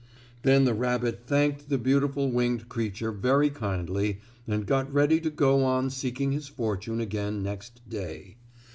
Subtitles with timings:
[0.41, 5.63] Then the rabbit thanked the beautiful winged creature very kindly and got ready to go
[5.63, 8.37] on seeking his fortune again next day.